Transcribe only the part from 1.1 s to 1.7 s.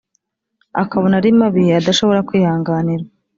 ari mabi